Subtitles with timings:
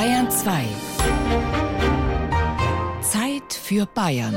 [0.00, 0.64] Bayern 2.
[3.02, 4.34] Zeit für Bayern.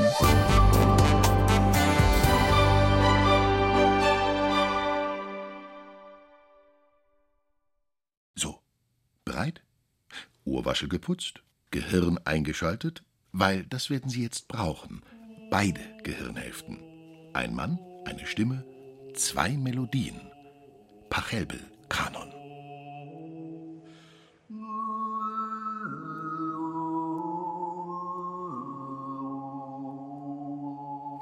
[8.34, 8.60] So,
[9.24, 9.62] bereit?
[10.44, 13.02] Ohrwaschel geputzt, Gehirn eingeschaltet,
[13.32, 15.02] weil das werden Sie jetzt brauchen.
[15.50, 16.78] Beide Gehirnhälften.
[17.32, 18.66] Ein Mann, eine Stimme,
[19.14, 20.20] zwei Melodien.
[21.08, 22.33] Pachelbel, Kanon.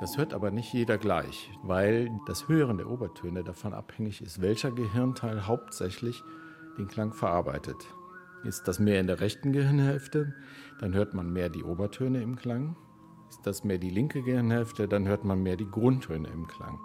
[0.03, 4.73] Das hört aber nicht jeder gleich, weil das Hören der Obertöne davon abhängig ist, welcher
[4.73, 6.25] Gehirnteil hauptsächlich
[6.77, 7.77] den Klang verarbeitet.
[8.43, 10.35] Ist das mehr in der rechten Gehirnhälfte,
[10.81, 12.77] dann hört man mehr die Obertöne im Klang.
[13.29, 16.81] Ist das mehr die linke Gehirnhälfte, dann hört man mehr die Grundtöne im Klang.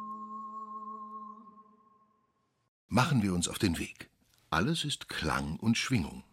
[2.88, 4.12] Machen wir uns auf den Weg.
[4.52, 6.24] Alles ist Klang und Schwingung.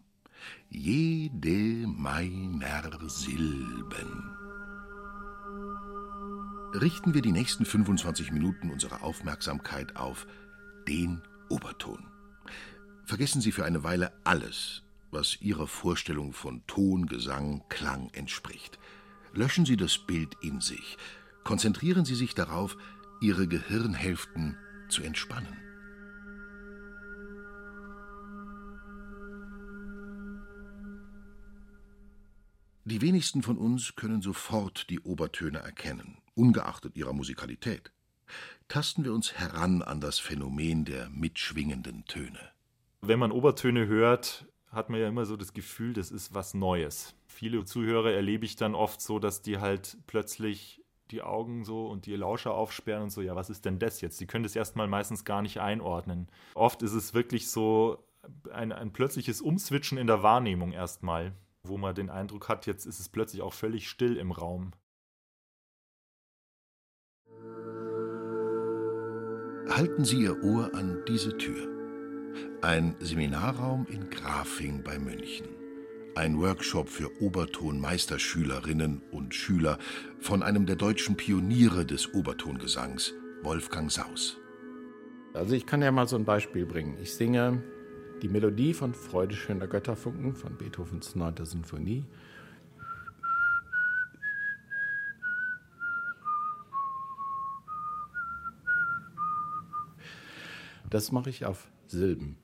[0.69, 4.44] Jede meiner Silben.
[6.75, 10.27] Richten wir die nächsten 25 Minuten unsere Aufmerksamkeit auf
[10.89, 12.05] den Oberton.
[13.05, 18.81] Vergessen Sie für eine Weile alles, was Ihrer Vorstellung von Ton, Gesang, Klang entspricht.
[19.33, 20.99] Löschen Sie das Bild in sich.
[21.45, 22.77] Konzentrieren Sie sich darauf,
[23.21, 24.57] Ihre Gehirnhälften
[24.89, 25.57] zu entspannen.
[32.85, 37.93] Die wenigsten von uns können sofort die Obertöne erkennen, ungeachtet ihrer Musikalität.
[38.69, 42.41] Tasten wir uns heran an das Phänomen der mitschwingenden Töne.
[43.03, 47.15] Wenn man Obertöne hört, hat man ja immer so das Gefühl, das ist was Neues.
[47.27, 52.07] Viele Zuhörer erlebe ich dann oft so, dass die halt plötzlich die Augen so und
[52.07, 54.21] die Lauscher aufsperren und so, ja, was ist denn das jetzt?
[54.21, 56.29] Die können das erstmal meistens gar nicht einordnen.
[56.55, 58.03] Oft ist es wirklich so
[58.51, 63.01] ein, ein plötzliches Umswitchen in der Wahrnehmung erstmal wo man den Eindruck hat, jetzt ist
[63.01, 64.73] es plötzlich auch völlig still im Raum.
[69.71, 71.69] Halten Sie Ihr Ohr an diese Tür.
[72.61, 75.47] Ein Seminarraum in Grafing bei München.
[76.15, 79.79] Ein Workshop für Obertonmeisterschülerinnen und Schüler
[80.21, 84.37] von einem der deutschen Pioniere des Obertongesangs, Wolfgang Saus.
[85.33, 86.99] Also ich kann ja mal so ein Beispiel bringen.
[87.03, 87.63] Ich singe
[88.21, 91.45] die Melodie von Freude schöner Götterfunken von Beethovens 9.
[91.47, 92.05] Sinfonie.
[100.95, 102.37] Das mache ich auf Silben.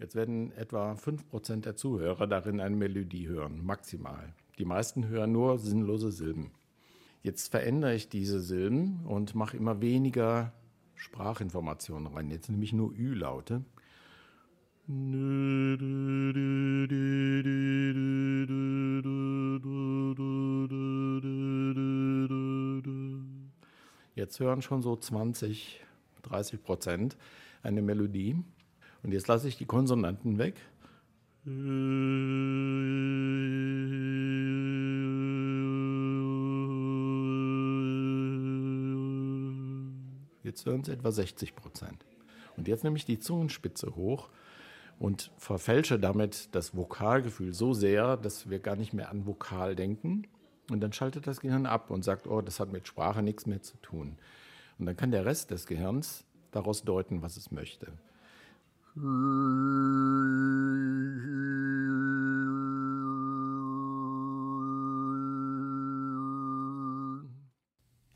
[0.00, 4.34] Jetzt werden etwa 5% der Zuhörer darin eine Melodie hören, maximal.
[4.58, 6.50] Die meisten hören nur sinnlose Silben.
[7.22, 10.52] Jetzt verändere ich diese Silben und mache immer weniger
[10.96, 12.28] Sprachinformationen rein.
[12.28, 13.64] Jetzt nämlich nur Ü-Laute.
[24.14, 25.80] Jetzt hören schon so 20,
[26.22, 27.16] 30 Prozent
[27.62, 28.42] eine Melodie.
[29.04, 30.56] Und jetzt lasse ich die Konsonanten weg.
[40.42, 42.04] Jetzt hören es etwa 60 Prozent.
[42.56, 44.28] Und jetzt nehme ich die Zungenspitze hoch
[44.98, 50.26] und verfälsche damit das Vokalgefühl so sehr, dass wir gar nicht mehr an Vokal denken.
[50.70, 53.62] Und dann schaltet das Gehirn ab und sagt, oh, das hat mit Sprache nichts mehr
[53.62, 54.16] zu tun.
[54.78, 57.92] Und dann kann der Rest des Gehirns daraus deuten, was es möchte.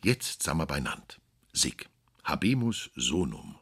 [0.04, 1.20] Jetzt sind wir beinand.
[1.52, 1.88] Sig.
[2.22, 3.56] Habemus sonum.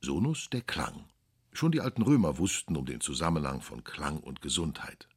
[0.00, 1.11] Sonus der Klang.
[1.52, 5.08] Schon die alten Römer wussten um den Zusammenhang von Klang und Gesundheit.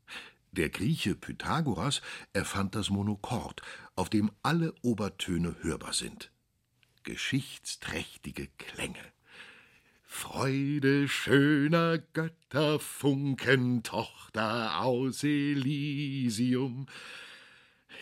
[0.51, 2.01] Der Grieche Pythagoras
[2.33, 3.61] erfand das Monochord,
[3.95, 6.31] auf dem alle Obertöne hörbar sind.
[7.03, 9.13] Geschichtsträchtige Klänge.
[10.03, 16.87] Freude schöner Götterfunken, Tochter aus Elysium.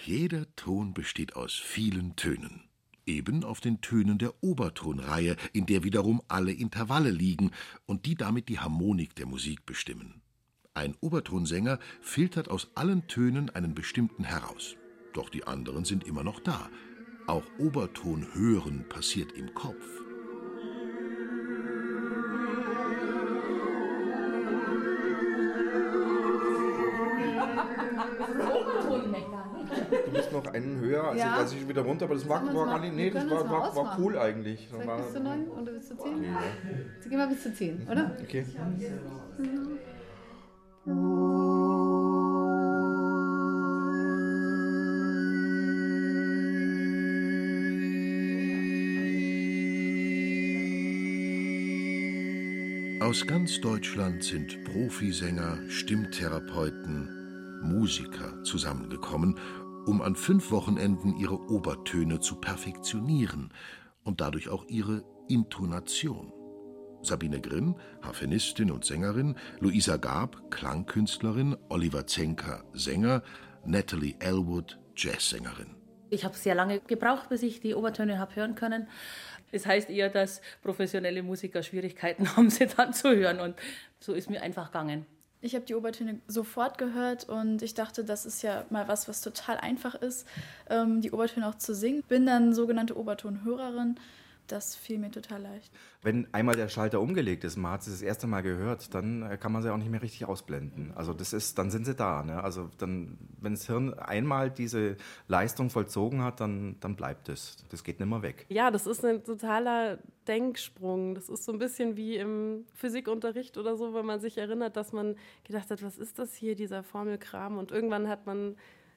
[0.05, 2.69] Jeder Ton besteht aus vielen Tönen
[3.05, 7.51] eben auf den Tönen der Obertonreihe, in der wiederum alle Intervalle liegen
[7.85, 10.21] und die damit die Harmonik der Musik bestimmen.
[10.73, 14.75] Ein Obertonsänger filtert aus allen Tönen einen bestimmten heraus.
[15.13, 16.69] Doch die anderen sind immer noch da.
[17.27, 20.02] Auch Oberton hören passiert im Kopf.
[30.53, 31.43] Einen höher, also ja.
[31.43, 34.17] ich wieder runter, aber das war, war gar nicht, nee, das war, war, war, cool
[34.17, 34.69] eigentlich.
[34.71, 36.13] Sag, war, bis zu neun oder bis zu zehn?
[36.13, 36.41] Okay, ja.
[36.95, 38.11] Jetzt gehen wir bis zu zehn, oder?
[38.21, 38.45] Okay.
[53.01, 59.37] Aus ganz Deutschland sind Profisänger, Stimmtherapeuten, Musiker zusammengekommen,
[59.85, 63.53] um an fünf Wochenenden ihre Obertöne zu perfektionieren
[64.03, 66.31] und dadurch auch ihre Intonation.
[67.01, 73.23] Sabine Grimm, Harfenistin und Sängerin, Luisa Gab, Klangkünstlerin, Oliver Zenker, Sänger,
[73.65, 75.75] Natalie Elwood, Jazzsängerin.
[76.09, 78.87] Ich habe sehr lange gebraucht, bis ich die Obertöne habe hören können.
[79.51, 83.39] Das heißt eher, dass professionelle Musiker Schwierigkeiten haben, sie dann zu hören.
[83.39, 83.55] Und
[83.99, 85.05] so ist mir einfach gegangen.
[85.43, 89.19] Ich habe die Obertöne sofort gehört und ich dachte, das ist ja mal was, was
[89.19, 90.25] total einfach ist,
[90.69, 92.01] ähm, die Obertöne auch zu singen.
[92.07, 93.95] Bin dann sogenannte Obertonhörerin
[94.47, 95.71] das fiel mir total leicht.
[96.01, 99.37] Wenn einmal der Schalter umgelegt ist, man hat sie das erste Mal gehört, dann äh,
[99.37, 100.91] kann man sie auch nicht mehr richtig ausblenden.
[100.95, 102.23] Also das ist, dann sind sie da.
[102.23, 102.43] Ne?
[102.43, 104.97] Also dann, wenn das Hirn einmal diese
[105.27, 107.57] Leistung vollzogen hat, dann, dann bleibt es.
[107.69, 108.45] Das geht nicht mehr weg.
[108.49, 111.15] Ja, das ist ein totaler Denksprung.
[111.15, 114.91] Das ist so ein bisschen wie im Physikunterricht oder so, wenn man sich erinnert, dass
[114.91, 117.57] man gedacht hat, was ist das hier, dieser Formelkram?
[117.57, 118.55] Und irgendwann hat man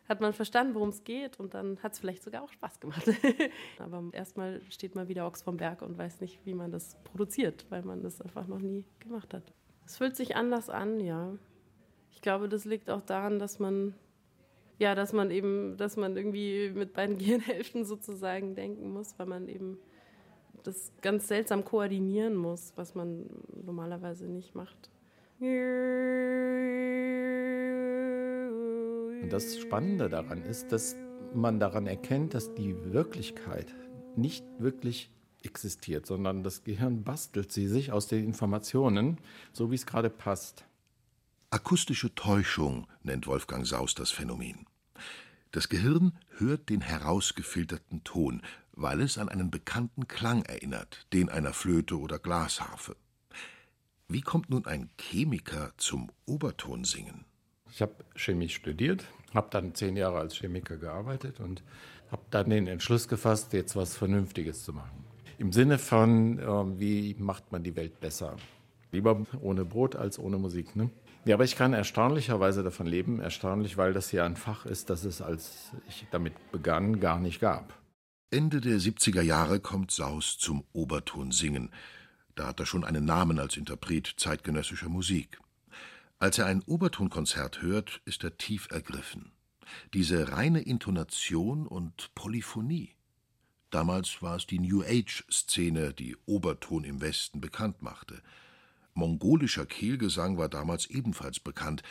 [0.09, 3.05] hat man verstanden, worum es geht und dann hat es vielleicht sogar auch Spaß gemacht.
[3.79, 7.67] Aber erstmal steht man wieder Ochs vom Berg und weiß nicht, wie man das produziert,
[7.71, 9.53] weil man das einfach noch nie gemacht hat.
[9.85, 11.37] Es fühlt sich anders an, ja.
[12.13, 13.95] Ich glaube, das liegt auch daran, dass man
[14.79, 19.49] ja, dass man eben, dass man irgendwie mit beiden Gehirnhälften sozusagen denken muss, weil man
[19.49, 19.79] eben
[20.63, 23.27] das ganz seltsam koordinieren muss, was man
[23.65, 24.91] normalerweise nicht macht.
[29.23, 30.97] Und das Spannende daran ist, dass
[31.35, 33.75] man daran erkennt, dass die Wirklichkeit
[34.17, 35.11] nicht wirklich
[35.43, 39.19] existiert, sondern das Gehirn bastelt sie sich aus den Informationen,
[39.53, 40.65] so wie es gerade passt.
[41.51, 44.67] Akustische Täuschung nennt Wolfgang Saus das Phänomen.
[45.53, 48.43] Das Gehirn hört den herausgefilterten Ton,
[48.73, 52.97] weil es an einen bekannten Klang erinnert, den einer Flöte oder Glasharfe.
[54.09, 57.25] Wie kommt nun ein Chemiker zum Obertonsingen?
[57.77, 61.63] Ich habe Chemie studiert, habe dann zehn Jahre als Chemiker gearbeitet und
[62.11, 65.05] habe dann den Entschluss gefasst, jetzt was Vernünftiges zu machen.
[65.37, 68.37] Im Sinne von, äh, wie macht man die Welt besser?
[68.93, 70.75] Lieber ohne Brot als ohne Musik.
[70.75, 70.89] Ne?
[71.27, 73.21] Ja, aber ich kann erstaunlicherweise davon leben.
[73.21, 77.41] Erstaunlich, weil das hier ein Fach ist, das es, als ich damit begann, gar nicht
[77.41, 77.79] gab.
[78.31, 81.69] Ende der 70er Jahre kommt Saus zum Oberton singen.
[82.37, 85.39] Da hat er schon einen Namen als Interpret zeitgenössischer Musik.
[86.19, 89.33] Als er ein Obertonkonzert hört, ist er tief ergriffen.
[89.93, 92.95] Diese reine Intonation und Polyphonie.
[93.69, 98.23] Damals war es die New Age-Szene, die Oberton im Westen bekannt machte.
[98.95, 101.83] Mongolischer Kehlgesang war damals ebenfalls bekannt,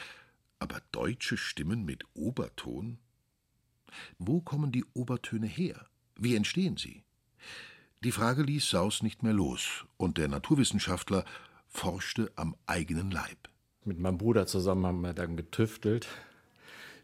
[0.57, 2.98] aber deutsche Stimmen mit Oberton?
[4.18, 5.86] Wo kommen die Obertöne her?
[6.16, 7.04] Wie entstehen sie?
[8.04, 11.25] Die Frage ließ Saus nicht mehr los, und der Naturwissenschaftler
[11.68, 13.50] forschte am eigenen Leib
[13.85, 16.07] mit meinem Bruder zusammen haben wir dann getüftelt.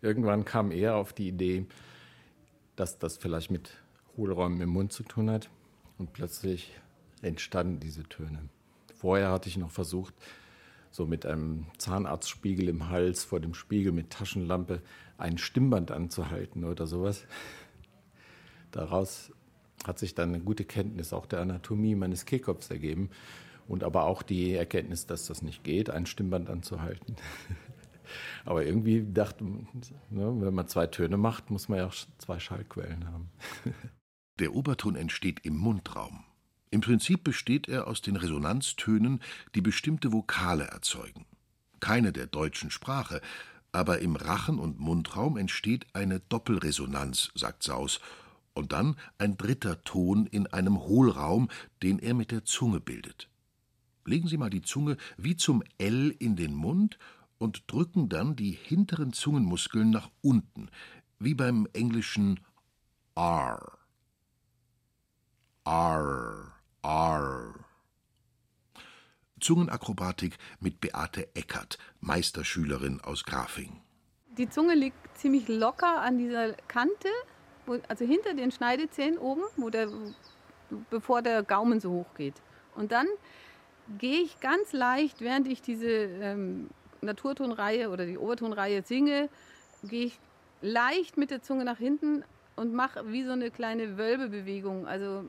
[0.01, 1.66] Irgendwann kam er auf die Idee,
[2.75, 3.78] dass das vielleicht mit
[4.18, 5.50] Hohlräumen im Mund zu tun hat.
[5.98, 6.74] Und plötzlich
[7.22, 8.50] entstanden diese Töne.
[8.96, 10.13] Vorher hatte ich noch versucht,
[10.89, 14.82] so mit einem Zahnarztspiegel im Hals vor dem Spiegel mit Taschenlampe
[15.17, 17.25] ein Stimmband anzuhalten oder sowas.
[18.72, 19.32] Daraus
[19.86, 23.10] hat sich dann eine gute Kenntnis auch der Anatomie meines Kehlkopfs ergeben.
[23.72, 27.16] Und aber auch die Erkenntnis, dass das nicht geht, ein Stimmband anzuhalten.
[28.46, 29.66] aber irgendwie dachte man,
[30.10, 33.30] ne, wenn man zwei Töne macht, muss man ja auch zwei Schallquellen haben.
[34.40, 36.25] Der Oberton entsteht im Mundraum.
[36.70, 39.22] Im Prinzip besteht er aus den Resonanztönen,
[39.56, 41.25] die bestimmte Vokale erzeugen.
[41.80, 43.22] Keine der deutschen Sprache,
[43.72, 48.01] aber im Rachen- und Mundraum entsteht eine Doppelresonanz, sagt Saus,
[48.54, 51.50] und dann ein dritter Ton in einem Hohlraum,
[51.84, 53.31] den er mit der Zunge bildet.
[54.05, 56.98] Legen Sie mal die Zunge wie zum L in den Mund
[57.38, 60.70] und drücken dann die hinteren Zungenmuskeln nach unten,
[61.20, 62.39] wie beim englischen
[63.15, 63.77] R.
[65.65, 66.53] R,
[66.84, 67.53] R.
[69.39, 73.81] Zungenakrobatik mit Beate Eckert, Meisterschülerin aus Grafing.
[74.38, 77.10] Die Zunge liegt ziemlich locker an dieser Kante,
[77.65, 79.89] wo, also hinter den Schneidezähnen oben, der,
[80.89, 82.36] bevor der Gaumen so hoch geht.
[82.75, 83.08] Und dann
[83.98, 86.69] gehe ich ganz leicht, während ich diese ähm,
[87.01, 89.29] Naturtonreihe oder die Obertonreihe singe,
[89.83, 90.19] gehe ich
[90.62, 92.24] leicht mit der Zunge nach hinten
[92.55, 94.86] und mache wie so eine kleine Wölbebewegung.
[94.88, 95.25] Also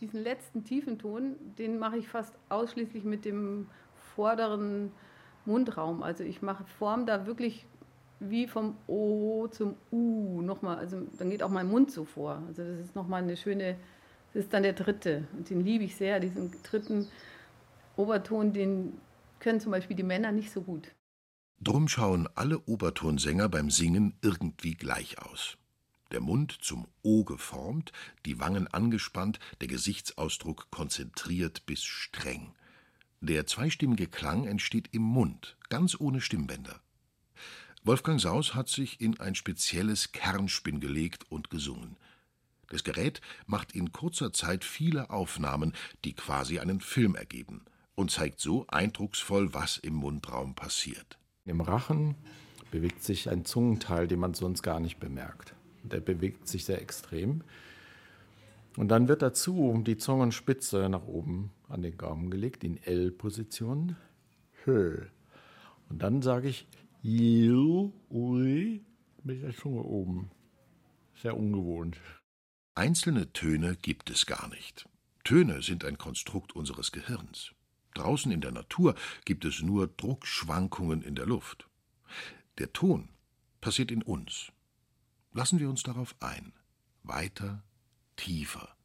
[0.00, 3.68] diesen letzten tiefen Ton, den mache ich fast ausschließlich mit dem
[4.14, 4.92] vorderen
[5.46, 6.02] Mundraum.
[6.02, 7.66] Also ich mache Form da wirklich
[8.20, 10.78] wie vom O zum U nochmal.
[10.78, 12.42] Also dann geht auch mein Mund so vor.
[12.48, 13.76] Also das ist nochmal eine schöne,
[14.32, 15.26] das ist dann der dritte.
[15.36, 17.08] Und den liebe ich sehr, diesen dritten
[17.96, 19.00] Oberton, den
[19.38, 20.92] können zum Beispiel die Männer nicht so gut.
[21.60, 25.56] Drum schauen alle Obertonsänger beim Singen irgendwie gleich aus.
[26.12, 27.92] Der Mund zum O geformt,
[28.26, 32.52] die Wangen angespannt, der Gesichtsausdruck konzentriert bis streng.
[33.20, 36.80] Der zweistimmige Klang entsteht im Mund, ganz ohne Stimmbänder.
[37.82, 41.96] Wolfgang Saus hat sich in ein spezielles Kernspinn gelegt und gesungen.
[42.68, 45.72] Das Gerät macht in kurzer Zeit viele Aufnahmen,
[46.04, 51.18] die quasi einen Film ergeben und zeigt so eindrucksvoll, was im Mundraum passiert.
[51.44, 52.16] Im Rachen
[52.70, 55.54] bewegt sich ein Zungenteil, den man sonst gar nicht bemerkt.
[55.84, 57.44] Der bewegt sich sehr extrem.
[58.76, 63.96] Und dann wird dazu die Zungenspitze nach oben an den Gaumen gelegt, in L-Position.
[64.66, 66.66] Und dann sage ich
[67.02, 68.84] Jiu, ui,
[69.22, 70.30] mit der Zunge oben.
[71.22, 71.98] Sehr ungewohnt.
[72.74, 74.88] Einzelne Töne gibt es gar nicht.
[75.24, 77.52] Töne sind ein Konstrukt unseres Gehirns.
[77.94, 78.94] Draußen in der Natur
[79.24, 81.68] gibt es nur Druckschwankungen in der Luft.
[82.58, 83.08] Der Ton
[83.60, 84.52] passiert in uns.
[85.32, 86.52] Lassen wir uns darauf ein.
[87.02, 87.62] Weiter,
[88.16, 88.76] tiefer.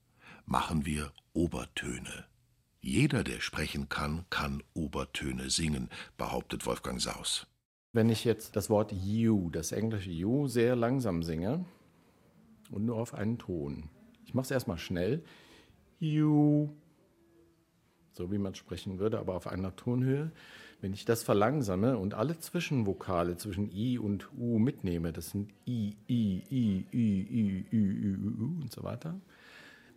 [0.46, 2.31] Machen wir Obertöne.
[2.84, 7.46] Jeder, der sprechen kann, kann Obertöne singen, behauptet Wolfgang Saus.
[7.94, 11.64] Wenn ich jetzt das Wort you, das englische you, sehr langsam singe
[12.72, 13.90] und nur auf einen Ton.
[14.26, 15.24] Ich mache es erstmal schnell.
[16.00, 16.70] You.
[18.14, 20.32] So wie man sprechen würde, aber auf einer Tonhöhe.
[20.80, 25.96] Wenn ich das verlangsame und alle Zwischenvokale zwischen i und u mitnehme, das sind i,
[26.10, 29.22] i, i, i, i, i, i, u und so weiter,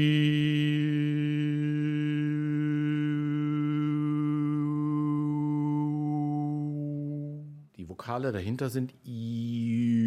[7.88, 10.04] Vokale dahinter sind I.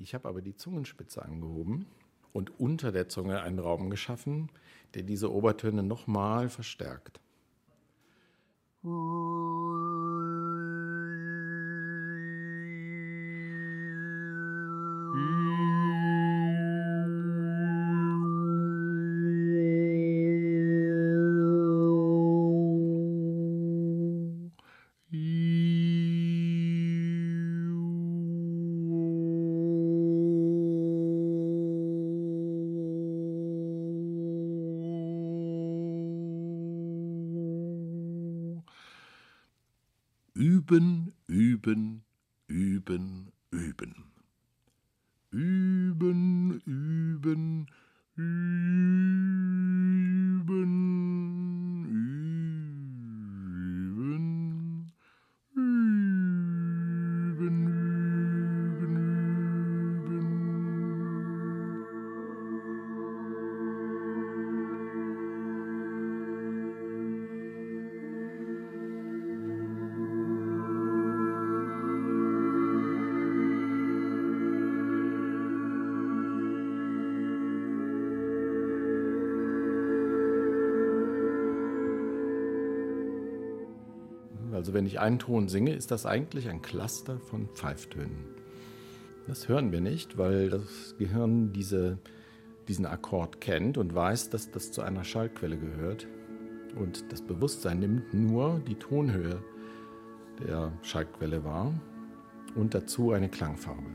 [0.00, 1.86] Ich habe aber die Zungenspitze angehoben
[2.32, 4.50] und unter der Zunge einen Raum geschaffen,
[4.94, 7.20] der diese Obertöne nochmal verstärkt.
[40.42, 42.02] Üben, üben,
[42.48, 43.32] üben.
[45.32, 47.66] Üben, üben,
[48.16, 48.66] üben,
[50.26, 51.51] üben,
[84.82, 88.24] wenn ich einen Ton singe, ist das eigentlich ein Cluster von Pfeiftönen.
[89.28, 91.98] Das hören wir nicht, weil das Gehirn diese,
[92.66, 96.08] diesen Akkord kennt und weiß, dass das zu einer Schallquelle gehört.
[96.74, 99.40] Und das Bewusstsein nimmt nur die Tonhöhe
[100.44, 101.72] der Schallquelle wahr
[102.56, 103.86] und dazu eine Klangfarbe.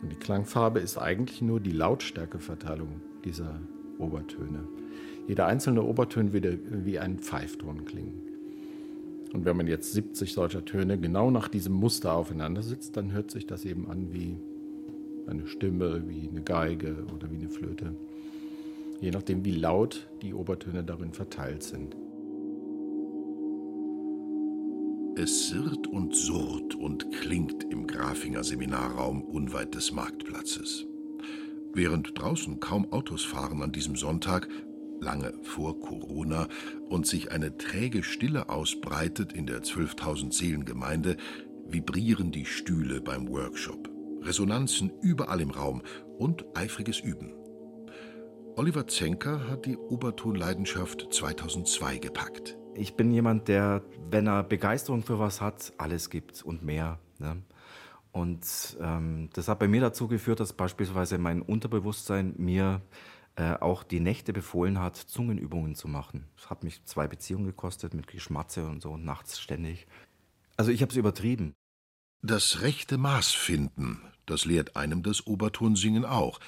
[0.00, 3.58] Und die Klangfarbe ist eigentlich nur die Lautstärkeverteilung dieser
[3.98, 4.60] Obertöne.
[5.26, 8.31] Jeder einzelne Oberton würde wie ein Pfeifton klingen.
[9.32, 13.30] Und wenn man jetzt 70 solcher Töne genau nach diesem Muster aufeinander sitzt, dann hört
[13.30, 14.36] sich das eben an wie
[15.26, 17.94] eine Stimme, wie eine Geige oder wie eine Flöte.
[19.00, 21.96] Je nachdem, wie laut die Obertöne darin verteilt sind.
[25.14, 30.86] Es sirrt und surrt und klingt im Grafinger Seminarraum unweit des Marktplatzes.
[31.74, 34.48] Während draußen kaum Autos fahren an diesem Sonntag,
[35.02, 36.48] lange vor Corona,
[36.88, 41.16] und sich eine träge Stille ausbreitet in der 12.000 Seelen Gemeinde,
[41.66, 43.90] vibrieren die Stühle beim Workshop.
[44.22, 45.82] Resonanzen überall im Raum
[46.18, 47.32] und eifriges Üben.
[48.56, 52.58] Oliver Zenker hat die Obertonleidenschaft 2002 gepackt.
[52.74, 56.98] Ich bin jemand, der, wenn er Begeisterung für was hat, alles gibt und mehr.
[57.18, 57.42] Ne?
[58.12, 62.82] Und ähm, das hat bei mir dazu geführt, dass beispielsweise mein Unterbewusstsein mir
[63.36, 66.26] äh, auch die Nächte befohlen hat, Zungenübungen zu machen.
[66.36, 69.86] Das hat mich zwei Beziehungen gekostet mit Geschmatze und so nachts ständig.
[70.56, 71.54] Also ich habe es übertrieben.
[72.22, 76.40] Das rechte Maß finden, das lehrt einem das Obertonsingen auch.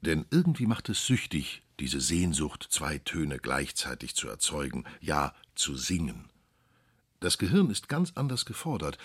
[0.00, 6.30] Denn irgendwie macht es süchtig, diese Sehnsucht, zwei Töne gleichzeitig zu erzeugen, ja zu singen.
[7.20, 8.96] Das Gehirn ist ganz anders gefordert,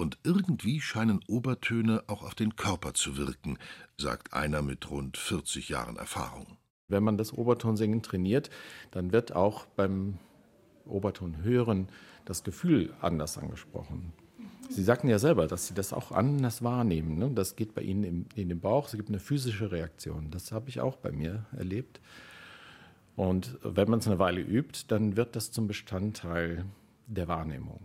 [0.00, 3.58] und irgendwie scheinen Obertöne auch auf den Körper zu wirken,
[3.98, 6.56] sagt einer mit rund 40 Jahren Erfahrung.
[6.90, 8.50] Wenn man das Obertonsingen trainiert,
[8.90, 10.18] dann wird auch beim
[10.86, 11.88] Obertonhören
[12.24, 14.12] das Gefühl anders angesprochen.
[14.68, 17.18] Sie sagten ja selber, dass Sie das auch anders wahrnehmen.
[17.18, 17.30] Ne?
[17.34, 20.30] Das geht bei Ihnen im, in den Bauch, es gibt eine physische Reaktion.
[20.30, 22.00] Das habe ich auch bei mir erlebt.
[23.16, 26.64] Und wenn man es eine Weile übt, dann wird das zum Bestandteil
[27.06, 27.80] der Wahrnehmung.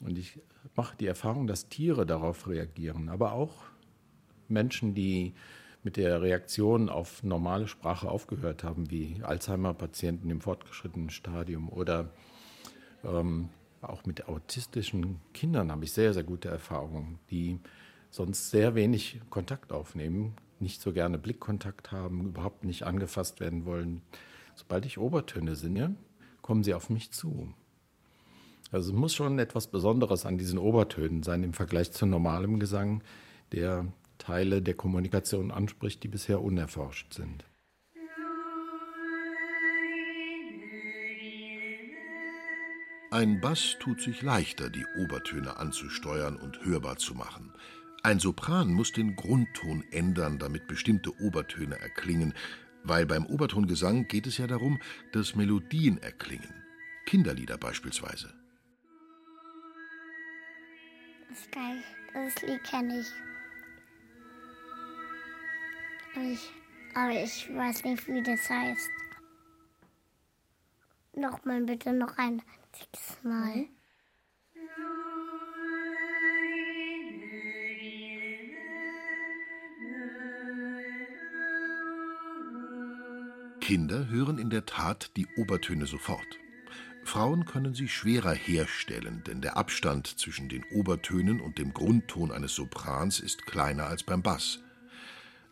[0.00, 0.40] Und ich
[0.74, 3.54] mache die Erfahrung, dass Tiere darauf reagieren, aber auch
[4.48, 5.34] Menschen, die
[5.88, 12.10] mit der Reaktion auf normale Sprache aufgehört haben, wie Alzheimer-Patienten im fortgeschrittenen Stadium oder
[13.02, 13.48] ähm,
[13.80, 17.58] auch mit autistischen Kindern habe ich sehr, sehr gute Erfahrungen, die
[18.10, 24.02] sonst sehr wenig Kontakt aufnehmen, nicht so gerne Blickkontakt haben, überhaupt nicht angefasst werden wollen.
[24.56, 25.96] Sobald ich Obertöne singe,
[26.42, 27.48] kommen sie auf mich zu.
[28.70, 33.02] Also es muss schon etwas Besonderes an diesen Obertönen sein im Vergleich zu normalem Gesang,
[33.52, 33.86] der
[34.28, 37.46] Teile der Kommunikation anspricht, die bisher unerforscht sind.
[43.10, 47.54] Ein Bass tut sich leichter, die Obertöne anzusteuern und hörbar zu machen.
[48.02, 52.34] Ein Sopran muss den Grundton ändern, damit bestimmte Obertöne erklingen,
[52.84, 54.78] weil beim Obertongesang geht es ja darum,
[55.12, 56.52] dass Melodien erklingen.
[57.06, 58.28] Kinderlieder beispielsweise.
[61.30, 61.82] Das, geil.
[62.12, 63.27] das Lied kenne ich.
[66.14, 66.50] Aber ich.
[66.94, 68.90] Aber ich weiß nicht, wie das heißt.
[71.14, 72.42] Nochmal bitte noch ein
[72.72, 73.66] einziges Mal.
[83.60, 86.38] Kinder hören in der Tat die Obertöne sofort.
[87.04, 92.54] Frauen können sie schwerer herstellen, denn der Abstand zwischen den Obertönen und dem Grundton eines
[92.54, 94.60] Soprans ist kleiner als beim Bass.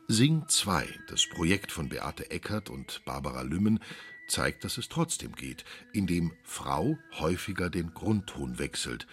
[0.08, 3.80] Sing 2, das Projekt von Beate Eckert und Barbara Lümmen,
[4.28, 9.08] zeigt, dass es trotzdem geht, indem Frau häufiger den Grundton wechselt.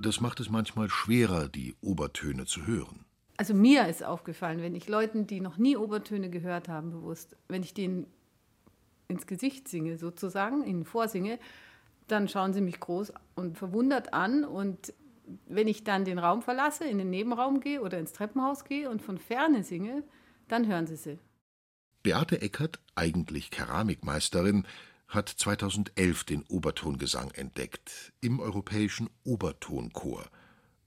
[0.00, 3.04] Das macht es manchmal schwerer, die Obertöne zu hören.
[3.36, 7.64] Also mir ist aufgefallen, wenn ich Leuten, die noch nie Obertöne gehört haben, bewusst, wenn
[7.64, 8.06] ich denen
[9.08, 11.40] ins Gesicht singe, sozusagen, ihnen vorsinge,
[12.06, 14.44] dann schauen sie mich groß und verwundert an.
[14.44, 14.94] Und
[15.46, 19.02] wenn ich dann den Raum verlasse, in den Nebenraum gehe oder ins Treppenhaus gehe und
[19.02, 20.04] von ferne singe,
[20.48, 21.18] dann hören sie sie.
[22.02, 24.66] Beate Eckert, eigentlich Keramikmeisterin,
[25.06, 30.24] hat 2011 den Obertongesang entdeckt im europäischen Obertonchor.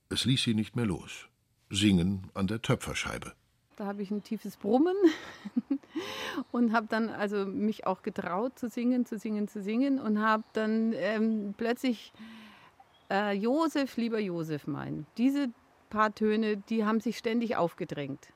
[0.08, 1.28] Es ließ sie nicht mehr los.
[1.70, 3.32] Singen an der Töpferscheibe.
[3.76, 4.96] Da habe ich ein tiefes Brummen
[6.50, 10.44] und habe dann also mich auch getraut zu singen, zu singen, zu singen und habe
[10.54, 12.12] dann ähm, plötzlich
[13.10, 15.06] äh, Josef, lieber Josef meinen.
[15.16, 15.48] Diese
[15.90, 18.28] paar Töne, die haben sich ständig aufgedrängt.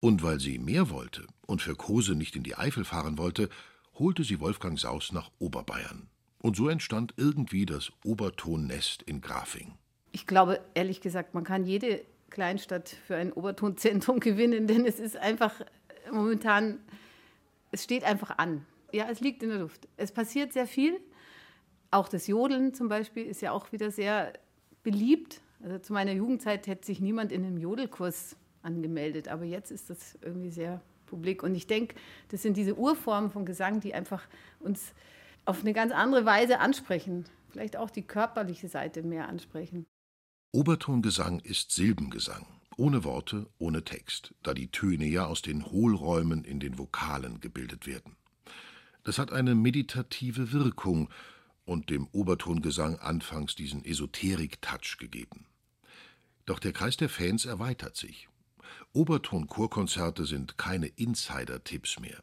[0.00, 3.48] Und weil sie mehr wollte und für Kose nicht in die Eifel fahren wollte,
[3.94, 6.08] holte sie Wolfgang Saus nach Oberbayern.
[6.42, 9.78] Und so entstand irgendwie das Obertonnest in Grafing.
[10.12, 12.04] Ich glaube, ehrlich gesagt, man kann jede
[12.34, 15.60] Kleinstadt für ein Obertonzentrum gewinnen, denn es ist einfach
[16.12, 16.80] momentan,
[17.70, 18.66] es steht einfach an.
[18.92, 19.88] Ja, es liegt in der Luft.
[19.96, 21.00] Es passiert sehr viel.
[21.90, 24.32] Auch das Jodeln zum Beispiel ist ja auch wieder sehr
[24.82, 25.40] beliebt.
[25.62, 29.28] Also zu meiner Jugendzeit hätte sich niemand in einem Jodelkurs angemeldet.
[29.28, 31.42] Aber jetzt ist das irgendwie sehr publik.
[31.42, 31.94] Und ich denke,
[32.30, 34.26] das sind diese Urformen von Gesang, die einfach
[34.60, 34.92] uns
[35.44, 37.26] auf eine ganz andere Weise ansprechen.
[37.50, 39.86] Vielleicht auch die körperliche Seite mehr ansprechen.
[40.54, 42.46] Obertongesang ist Silbengesang.
[42.76, 47.88] Ohne Worte, ohne Text, da die Töne ja aus den Hohlräumen in den Vokalen gebildet
[47.88, 48.14] werden.
[49.02, 51.10] Das hat eine meditative Wirkung
[51.64, 55.46] und dem Obertongesang anfangs diesen Esoterik-Touch gegeben.
[56.46, 58.28] Doch der Kreis der Fans erweitert sich.
[58.92, 62.22] Oberton-Chorkonzerte sind keine Insider-Tipps mehr.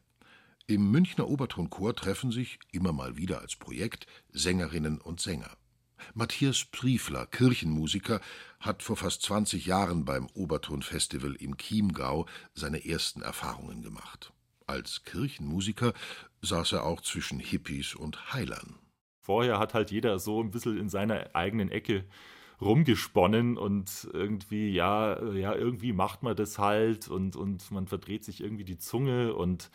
[0.67, 5.51] Im Münchner Obertonchor treffen sich, immer mal wieder als Projekt, Sängerinnen und Sänger.
[6.13, 8.21] Matthias Priefler, Kirchenmusiker,
[8.59, 14.33] hat vor fast 20 Jahren beim Obertonfestival im Chiemgau seine ersten Erfahrungen gemacht.
[14.67, 15.93] Als Kirchenmusiker
[16.41, 18.79] saß er auch zwischen Hippies und Heilern.
[19.21, 22.05] Vorher hat halt jeder so ein bisschen in seiner eigenen Ecke
[22.61, 28.41] rumgesponnen und irgendwie, ja, ja, irgendwie macht man das halt und, und man verdreht sich
[28.41, 29.71] irgendwie die Zunge und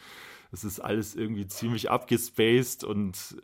[0.53, 3.37] es ist alles irgendwie ziemlich abgespaced und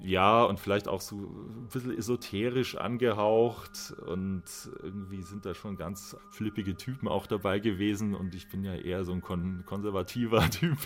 [0.00, 4.44] ja, und vielleicht auch so ein bisschen esoterisch angehaucht und
[4.82, 9.04] irgendwie sind da schon ganz flippige Typen auch dabei gewesen und ich bin ja eher
[9.04, 10.78] so ein kon konservativer Typ.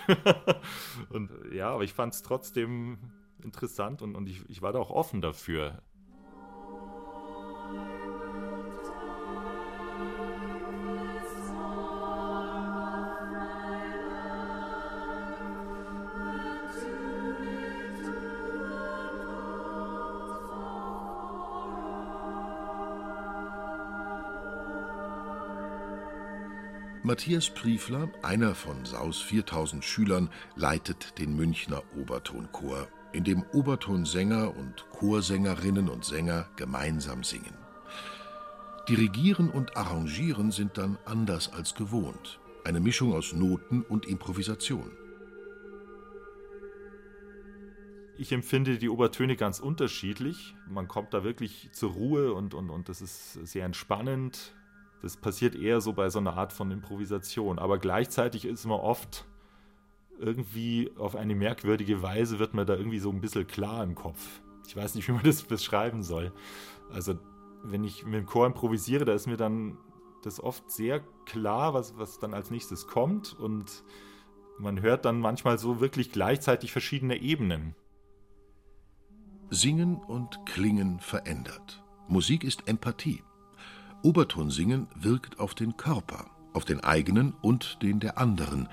[1.10, 2.98] und ja, aber ich fand es trotzdem
[3.42, 5.82] interessant und, und ich, ich war da auch offen dafür.
[27.06, 34.84] Matthias Priefler, einer von Saus 4000 Schülern, leitet den Münchner Obertonchor, in dem Obertonsänger und
[34.90, 37.54] Chorsängerinnen und Sänger gemeinsam singen.
[38.88, 42.40] Dirigieren und Arrangieren sind dann anders als gewohnt.
[42.64, 44.90] Eine Mischung aus Noten und Improvisation.
[48.18, 50.56] Ich empfinde die Obertöne ganz unterschiedlich.
[50.68, 54.56] Man kommt da wirklich zur Ruhe und, und, und das ist sehr entspannend.
[55.06, 57.60] Das passiert eher so bei so einer Art von Improvisation.
[57.60, 59.24] Aber gleichzeitig ist man oft
[60.18, 64.40] irgendwie auf eine merkwürdige Weise, wird man da irgendwie so ein bisschen klar im Kopf.
[64.66, 66.32] Ich weiß nicht, wie man das beschreiben soll.
[66.92, 67.20] Also,
[67.62, 69.78] wenn ich mit dem Chor improvisiere, da ist mir dann
[70.24, 73.38] das oft sehr klar, was, was dann als nächstes kommt.
[73.38, 73.84] Und
[74.58, 77.76] man hört dann manchmal so wirklich gleichzeitig verschiedene Ebenen.
[79.50, 81.84] Singen und Klingen verändert.
[82.08, 83.22] Musik ist Empathie.
[84.02, 88.68] Obertonsingen wirkt auf den Körper, auf den eigenen und den der anderen.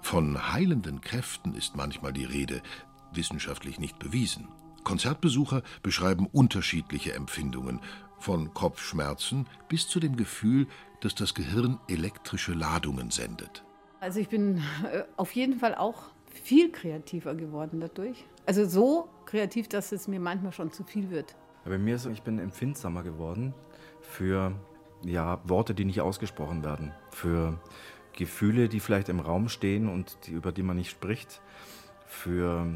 [0.00, 2.62] Von heilenden Kräften ist manchmal die Rede,
[3.12, 4.48] wissenschaftlich nicht bewiesen.
[4.84, 7.80] Konzertbesucher beschreiben unterschiedliche Empfindungen,
[8.18, 10.66] von Kopfschmerzen bis zu dem Gefühl,
[11.00, 13.64] dass das Gehirn elektrische Ladungen sendet.
[14.00, 14.58] Also ich bin
[14.92, 18.24] äh, auf jeden Fall auch viel kreativer geworden dadurch.
[18.46, 21.34] Also so kreativ, dass es mir manchmal schon zu viel wird.
[21.64, 23.54] Bei mir ist so, ich bin empfindsamer geworden
[24.00, 24.52] für
[25.04, 27.58] ja, Worte, die nicht ausgesprochen werden, für
[28.12, 31.40] Gefühle, die vielleicht im Raum stehen und die, über die man nicht spricht,
[32.06, 32.66] für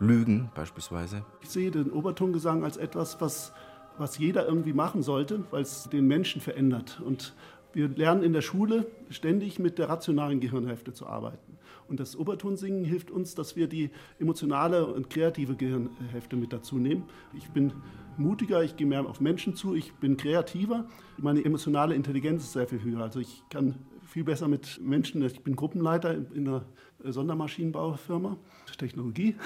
[0.00, 1.24] Lügen beispielsweise.
[1.42, 3.52] Ich sehe den Obertongesang als etwas, was,
[3.98, 7.00] was jeder irgendwie machen sollte, weil es den Menschen verändert.
[7.04, 7.34] Und
[7.72, 11.58] wir lernen in der Schule ständig mit der rationalen Gehirnhälfte zu arbeiten.
[11.88, 17.04] Und das Obertonsingen hilft uns, dass wir die emotionale und kreative Gehirnhälfte mit dazu nehmen.
[17.34, 17.72] Ich bin
[18.18, 20.88] mutiger, ich gehe mehr auf Menschen zu, ich bin kreativer.
[21.16, 23.02] Meine emotionale Intelligenz ist sehr viel höher.
[23.02, 26.64] Also ich kann viel besser mit Menschen, ich bin Gruppenleiter in einer
[27.04, 28.36] Sondermaschinenbaufirma,
[28.78, 29.36] Technologie.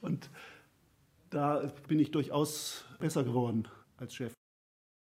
[0.00, 0.30] Und
[1.30, 4.32] da bin ich durchaus besser geworden als Chef.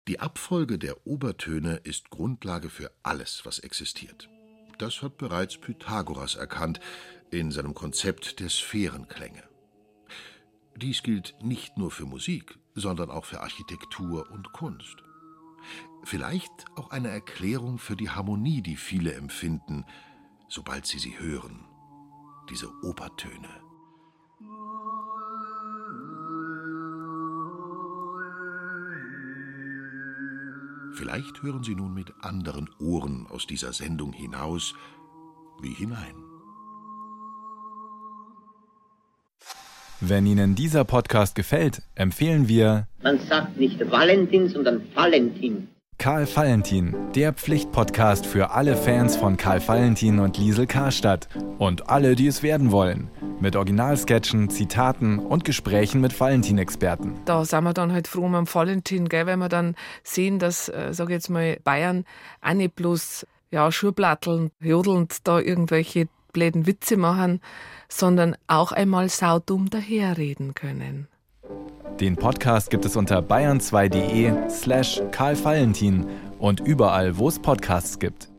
[0.09, 4.29] Die Abfolge der Obertöne ist Grundlage für alles, was existiert.
[4.79, 6.81] Das hat bereits Pythagoras erkannt
[7.31, 9.42] in seinem Konzept der Sphärenklänge.
[10.77, 15.03] Dies gilt nicht nur für Musik, sondern auch für Architektur und Kunst.
[16.03, 19.85] Vielleicht auch eine Erklärung für die Harmonie, die viele empfinden,
[20.49, 21.65] sobald sie sie hören,
[22.51, 23.49] diese Obertöne.
[30.93, 34.75] Vielleicht hören Sie nun mit anderen Ohren aus dieser Sendung hinaus
[35.61, 36.34] wie hinein.
[40.07, 42.87] Wenn Ihnen dieser Podcast gefällt, empfehlen wir.
[43.03, 45.69] Man sagt nicht Valentin, sondern Valentin.
[45.97, 52.17] Karl Valentin, der Pflichtpodcast für alle Fans von Karl Valentin und Liesel Karstadt und alle,
[52.17, 53.09] die es werden wollen.
[53.40, 57.14] Mit Originalsketchen, Zitaten und Gesprächen mit Valentin-Experten.
[57.25, 60.93] Da sind wir dann halt froh um Valentin, gell, weil wir dann sehen, dass, äh,
[60.93, 62.05] sag ich jetzt mal, Bayern
[62.43, 67.40] auch nicht bloß ja, Schurplatteln, jodelnd da irgendwelche bläden Witze machen,
[67.88, 71.09] sondern auch einmal saudumm daherreden können.
[72.01, 76.05] Den Podcast gibt es unter bayern2.de slash Karl Valentin
[76.38, 78.34] und überall, wo es Podcasts gibt.